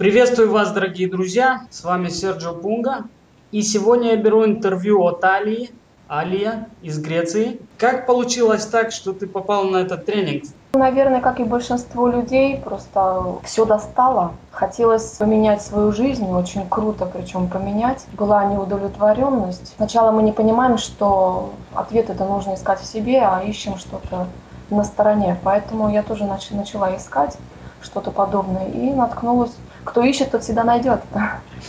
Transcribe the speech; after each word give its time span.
Приветствую 0.00 0.50
вас, 0.50 0.72
дорогие 0.72 1.10
друзья! 1.10 1.66
С 1.68 1.84
вами 1.84 2.08
Серджо 2.08 2.54
Пунга. 2.54 3.04
И 3.52 3.60
сегодня 3.60 4.12
я 4.12 4.16
беру 4.16 4.46
интервью 4.46 5.02
от 5.02 5.22
Алии, 5.22 5.72
Алия 6.08 6.68
из 6.80 6.98
Греции. 6.98 7.60
Как 7.76 8.06
получилось 8.06 8.64
так, 8.64 8.92
что 8.92 9.12
ты 9.12 9.26
попал 9.26 9.64
на 9.64 9.76
этот 9.76 10.06
тренинг? 10.06 10.44
Наверное, 10.72 11.20
как 11.20 11.38
и 11.38 11.44
большинство 11.44 12.08
людей, 12.08 12.56
просто 12.56 13.40
все 13.44 13.66
достало. 13.66 14.32
Хотелось 14.52 15.18
поменять 15.18 15.60
свою 15.60 15.92
жизнь, 15.92 16.24
очень 16.30 16.66
круто 16.66 17.04
причем 17.04 17.48
поменять. 17.48 18.06
Была 18.14 18.46
неудовлетворенность. 18.46 19.74
Сначала 19.76 20.12
мы 20.12 20.22
не 20.22 20.32
понимаем, 20.32 20.78
что 20.78 21.52
ответ 21.74 22.08
это 22.08 22.24
нужно 22.24 22.54
искать 22.54 22.80
в 22.80 22.86
себе, 22.86 23.20
а 23.20 23.42
ищем 23.42 23.76
что-то 23.76 24.28
на 24.70 24.82
стороне. 24.82 25.38
Поэтому 25.44 25.90
я 25.92 26.02
тоже 26.02 26.24
начала 26.24 26.96
искать 26.96 27.36
что-то 27.82 28.10
подобное 28.10 28.68
и 28.68 28.90
наткнулась. 28.90 29.52
Кто 29.84 30.02
ищет, 30.02 30.30
тот 30.30 30.42
всегда 30.42 30.64
найдет. 30.64 31.00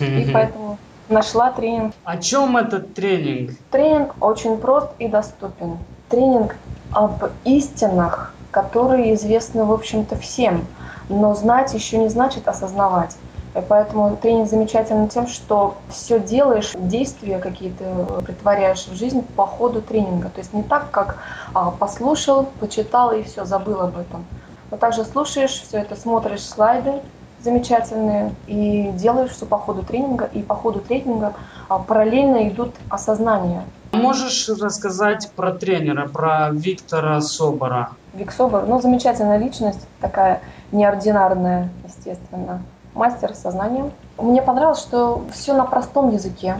И 0.00 0.30
поэтому 0.32 0.78
нашла 1.08 1.50
тренинг. 1.50 1.94
О 2.04 2.16
чем 2.18 2.56
этот 2.56 2.94
тренинг? 2.94 3.52
Тренинг 3.70 4.14
очень 4.20 4.58
прост 4.58 4.90
и 4.98 5.08
доступен. 5.08 5.78
Тренинг 6.08 6.56
об 6.92 7.30
истинах, 7.44 8.34
которые 8.50 9.14
известны, 9.14 9.64
в 9.64 9.72
общем-то, 9.72 10.16
всем. 10.16 10.66
Но 11.08 11.34
знать 11.34 11.72
еще 11.74 11.98
не 11.98 12.08
значит 12.08 12.48
осознавать. 12.48 13.16
И 13.54 13.60
поэтому 13.66 14.16
тренинг 14.16 14.48
замечательный 14.48 15.08
тем, 15.08 15.26
что 15.26 15.76
все 15.90 16.20
делаешь, 16.20 16.72
действия 16.76 17.38
какие-то 17.38 18.20
притворяешь 18.24 18.86
в 18.86 18.94
жизнь 18.94 19.22
по 19.36 19.46
ходу 19.46 19.80
тренинга. 19.80 20.28
То 20.28 20.40
есть 20.40 20.52
не 20.52 20.62
так, 20.62 20.90
как 20.90 21.18
а, 21.54 21.70
послушал, 21.70 22.48
почитал 22.60 23.12
и 23.12 23.22
все, 23.22 23.44
забыл 23.44 23.80
об 23.80 23.98
этом. 23.98 24.26
Но 24.70 24.76
также 24.76 25.04
слушаешь, 25.04 25.50
все 25.50 25.78
это 25.78 25.96
смотришь 25.96 26.44
слайды, 26.44 27.00
замечательные 27.40 28.34
и 28.46 28.90
делаешь 28.94 29.30
все 29.30 29.46
по 29.46 29.58
ходу 29.58 29.82
тренинга. 29.82 30.28
И 30.32 30.42
по 30.42 30.54
ходу 30.54 30.80
тренинга 30.80 31.34
а, 31.68 31.78
параллельно 31.78 32.48
идут 32.48 32.74
осознания. 32.88 33.64
Можешь 33.92 34.48
рассказать 34.48 35.30
про 35.34 35.52
тренера, 35.52 36.06
про 36.08 36.50
Виктора 36.52 37.20
Собора? 37.20 37.90
Вик 38.12 38.32
Собор, 38.32 38.66
ну, 38.66 38.80
замечательная 38.80 39.38
личность, 39.38 39.86
такая 40.00 40.42
неординарная, 40.72 41.70
естественно. 41.84 42.62
Мастер 42.94 43.34
сознания. 43.34 43.90
Мне 44.18 44.42
понравилось, 44.42 44.80
что 44.80 45.24
все 45.32 45.54
на 45.54 45.64
простом 45.64 46.12
языке, 46.12 46.56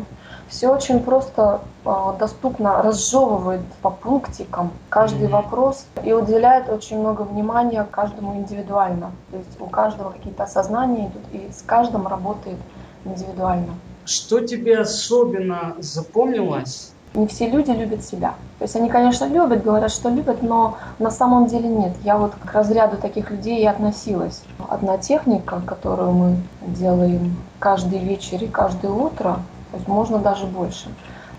все 0.49 0.69
очень 0.69 1.01
просто 1.01 1.61
а, 1.85 2.13
доступно, 2.19 2.83
разжевывает 2.83 3.61
по 3.83 3.91
пунктикам 3.91 4.71
каждый 4.89 5.29
mm-hmm. 5.29 5.33
вопрос 5.33 5.87
и 6.05 6.13
уделяет 6.13 6.69
очень 6.69 6.99
много 6.99 7.23
внимания 7.23 7.87
каждому 7.91 8.37
индивидуально. 8.37 9.13
То 9.31 9.37
есть 9.37 9.61
у 9.61 9.67
каждого 9.67 10.11
какие-то 10.11 10.45
осознания 10.45 11.09
идут, 11.09 11.23
и 11.33 11.51
с 11.53 11.63
каждым 11.63 12.07
работает 12.07 12.59
индивидуально. 13.05 13.75
Что 14.05 14.41
тебе 14.41 14.79
особенно 14.79 15.75
запомнилось? 15.79 16.93
Не 17.15 17.27
все 17.27 17.49
люди 17.49 17.71
любят 17.71 18.05
себя. 18.05 18.35
То 18.59 18.65
есть 18.65 18.77
они, 18.77 18.91
конечно, 18.91 19.25
любят, 19.25 19.63
говорят, 19.63 19.91
что 19.91 20.09
любят, 20.09 20.43
но 20.43 20.77
на 20.99 21.11
самом 21.11 21.47
деле 21.47 21.69
нет. 21.69 21.93
Я 22.05 22.19
вот 22.19 22.33
к 22.35 22.53
разряду 22.53 22.97
таких 22.97 23.31
людей 23.31 23.61
и 23.61 23.67
относилась. 23.67 24.43
Одна 24.69 24.99
техника, 24.99 25.63
которую 25.65 26.13
мы 26.13 26.37
делаем 26.67 27.37
каждый 27.59 27.99
вечер 27.99 28.43
и 28.43 28.49
каждое 28.49 28.91
утро, 28.91 29.41
то 29.71 29.77
есть 29.77 29.89
можно 29.89 30.19
даже 30.19 30.47
больше. 30.47 30.91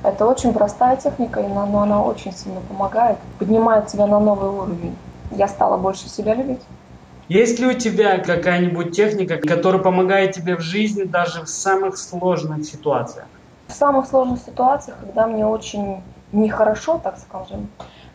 Это 0.03 0.25
очень 0.25 0.53
простая 0.53 0.95
техника, 0.95 1.41
но 1.41 1.81
она 1.81 2.02
очень 2.03 2.31
сильно 2.31 2.61
помогает, 2.61 3.17
поднимает 3.38 3.88
тебя 3.88 4.08
на 4.08 4.19
новый 4.19 4.49
уровень. 4.49 4.95
Я 5.31 5.47
стала 5.47 5.77
больше 5.77 6.09
себя 6.09 6.35
любить. 6.35 6.61
Есть 7.27 7.59
ли 7.59 7.67
у 7.67 7.73
тебя 7.73 8.17
какая-нибудь 8.17 8.95
техника, 8.95 9.38
которая 9.38 9.81
помогает 9.81 10.31
тебе 10.31 10.55
в 10.55 10.61
жизни 10.61 11.03
даже 11.03 11.44
в 11.44 11.50
самых 11.50 11.97
сложных 11.97 12.66
ситуациях? 12.66 13.27
В 13.67 13.73
самых 13.73 14.07
сложных 14.07 14.39
ситуациях, 14.39 14.97
когда 15.00 15.27
мне 15.27 15.45
очень 15.45 16.02
нехорошо, 16.31 17.00
так 17.03 17.19
скажем, 17.19 17.69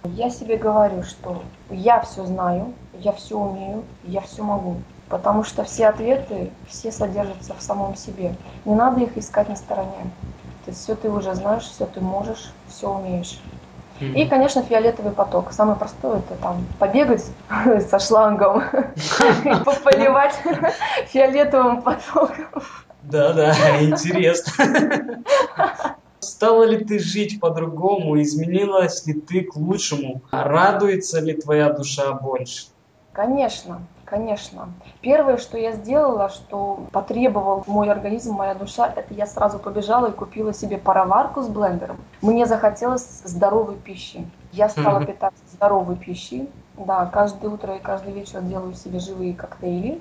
я 0.04 0.30
себе 0.30 0.56
говорю, 0.56 1.02
что 1.02 1.42
я 1.70 2.00
все 2.00 2.24
знаю, 2.24 2.72
я 2.92 3.12
все 3.12 3.38
умею, 3.38 3.84
я 4.02 4.20
все 4.20 4.42
могу. 4.42 4.76
Потому 5.08 5.44
что 5.44 5.64
все 5.64 5.88
ответы, 5.88 6.50
все 6.68 6.90
содержатся 6.90 7.54
в 7.54 7.62
самом 7.62 7.94
себе. 7.96 8.34
Не 8.64 8.74
надо 8.74 9.00
их 9.00 9.16
искать 9.16 9.48
на 9.48 9.56
стороне. 9.56 10.10
То 10.64 10.70
есть 10.70 10.82
все 10.82 10.94
ты 10.94 11.10
уже 11.10 11.34
знаешь, 11.34 11.64
все 11.64 11.86
ты 11.86 12.00
можешь, 12.00 12.52
все 12.68 12.90
умеешь. 12.90 13.38
И, 14.00 14.26
конечно, 14.26 14.62
фиолетовый 14.62 15.12
поток. 15.12 15.52
Самый 15.52 15.76
простой 15.76 16.18
это 16.18 16.34
там 16.34 16.66
побегать 16.78 17.24
со 17.88 17.98
шлангом 17.98 18.62
и 19.44 19.54
поливать 19.84 20.34
фиолетовым 21.08 21.82
потоком. 21.82 22.62
Да-да, 23.02 23.54
интересно. 23.82 25.22
Стала 26.18 26.64
ли 26.64 26.84
ты 26.84 26.98
жить 26.98 27.38
по-другому? 27.38 28.20
Изменилась 28.20 29.06
ли 29.06 29.12
ты 29.12 29.42
к 29.42 29.56
лучшему? 29.56 30.22
Радуется 30.32 31.20
ли 31.20 31.34
твоя 31.34 31.70
душа 31.70 32.12
больше? 32.12 32.73
Конечно. 33.14 33.80
Конечно. 34.04 34.68
Первое, 35.00 35.38
что 35.38 35.56
я 35.56 35.72
сделала, 35.72 36.28
что 36.28 36.80
потребовал 36.92 37.64
мой 37.66 37.90
организм, 37.90 38.34
моя 38.34 38.54
душа, 38.54 38.92
это 38.94 39.14
я 39.14 39.26
сразу 39.26 39.58
побежала 39.58 40.08
и 40.08 40.12
купила 40.12 40.52
себе 40.52 40.76
пароварку 40.76 41.40
с 41.40 41.48
блендером. 41.48 41.96
Мне 42.20 42.44
захотелось 42.44 43.22
здоровой 43.24 43.76
пищи. 43.76 44.28
Я 44.52 44.68
стала 44.68 45.04
питаться 45.04 45.42
здоровой 45.52 45.96
пищей. 45.96 46.50
Да, 46.76 47.06
каждое 47.06 47.50
утро 47.50 47.76
и 47.76 47.80
каждый 47.80 48.12
вечер 48.12 48.42
делаю 48.42 48.74
себе 48.74 48.98
живые 48.98 49.32
коктейли. 49.32 50.00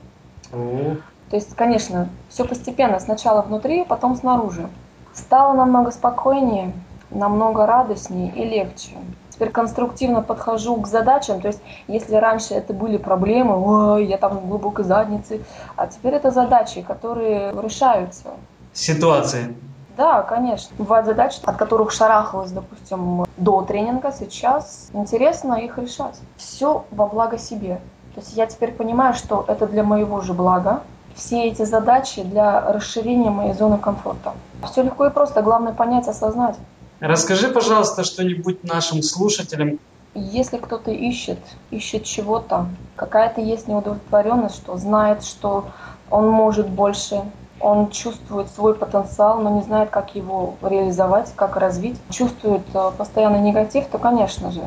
То 0.52 1.38
есть, 1.38 1.56
конечно, 1.56 2.10
все 2.30 2.46
постепенно. 2.46 3.00
Сначала 3.00 3.42
внутри, 3.42 3.86
потом 3.86 4.16
снаружи. 4.16 4.68
Стало 5.14 5.54
намного 5.54 5.92
спокойнее, 5.92 6.74
намного 7.14 7.66
радостнее 7.66 8.32
и 8.32 8.44
легче 8.44 8.92
теперь 9.34 9.50
конструктивно 9.50 10.22
подхожу 10.22 10.78
к 10.78 10.88
задачам. 10.88 11.42
То 11.42 11.48
есть, 11.48 11.60
если 11.88 12.16
раньше 12.16 12.54
это 12.54 12.74
были 12.74 12.98
проблемы, 12.98 13.56
ой, 13.96 14.06
я 14.06 14.18
там 14.18 14.38
в 14.38 14.48
глубокой 14.48 14.86
заднице, 14.86 15.42
а 15.76 15.88
теперь 15.88 16.14
это 16.14 16.32
задачи, 16.32 16.82
которые 16.82 17.52
решаются. 17.62 18.30
Ситуации. 18.74 19.56
Да, 19.98 20.24
конечно. 20.24 20.76
Бывают 20.78 21.06
задачи, 21.06 21.40
от 21.44 21.56
которых 21.56 21.92
шарахалась, 21.92 22.52
допустим, 22.52 23.26
до 23.38 23.62
тренинга, 23.62 24.12
сейчас 24.12 24.90
интересно 24.94 25.54
их 25.56 25.78
решать. 25.78 26.20
Все 26.38 26.86
во 26.92 27.06
благо 27.06 27.38
себе. 27.38 27.80
То 28.16 28.22
есть 28.22 28.36
я 28.36 28.48
теперь 28.48 28.72
понимаю, 28.72 29.14
что 29.14 29.46
это 29.48 29.68
для 29.68 29.84
моего 29.84 30.22
же 30.22 30.34
блага. 30.34 30.82
Все 31.16 31.44
эти 31.46 31.64
задачи 31.64 32.24
для 32.24 32.72
расширения 32.72 33.30
моей 33.30 33.54
зоны 33.54 33.78
комфорта. 33.78 34.34
Все 34.72 34.82
легко 34.82 35.06
и 35.06 35.12
просто, 35.12 35.44
главное 35.44 35.74
понять, 35.74 36.08
осознать. 36.08 36.56
Расскажи, 37.00 37.50
пожалуйста, 37.50 38.04
что-нибудь 38.04 38.64
нашим 38.64 39.04
слушателям. 39.04 39.80
Если 40.16 40.58
кто-то 40.58 40.92
ищет, 40.92 41.40
ищет 41.72 42.04
чего-то, 42.04 42.68
какая-то 42.96 43.42
есть 43.42 43.68
неудовлетворенность, 43.68 44.56
что 44.56 44.78
знает, 44.78 45.24
что 45.24 45.66
он 46.10 46.30
может 46.30 46.70
больше, 46.70 47.24
он 47.60 47.90
чувствует 47.90 48.50
свой 48.50 48.76
потенциал, 48.76 49.40
но 49.40 49.50
не 49.50 49.62
знает, 49.62 49.90
как 49.90 50.16
его 50.16 50.56
реализовать, 50.62 51.34
как 51.36 51.56
развить, 51.56 51.98
чувствует 52.12 52.62
э, 52.74 52.92
постоянный 52.98 53.40
негатив, 53.40 53.88
то, 53.88 53.98
конечно 53.98 54.52
же, 54.52 54.62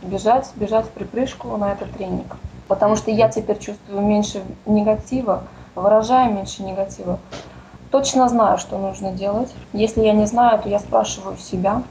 бежать, 0.00 0.50
бежать 0.54 0.86
в 0.86 0.90
припрыжку 0.90 1.56
на 1.56 1.72
этот 1.72 1.92
тренинг. 1.92 2.36
Потому 2.68 2.96
что 2.96 3.10
я 3.10 3.28
теперь 3.28 3.58
чувствую 3.58 4.00
меньше 4.00 4.42
негатива, 4.64 5.42
выражаю 5.74 6.32
меньше 6.32 6.62
негатива 6.62 7.18
точно 7.96 8.28
знаю, 8.28 8.58
что 8.58 8.76
нужно 8.76 9.10
делать. 9.12 9.54
Если 9.72 10.02
я 10.02 10.12
не 10.12 10.26
знаю, 10.26 10.60
то 10.60 10.68
я 10.68 10.78
спрашиваю 10.78 11.38
себя, 11.38 11.82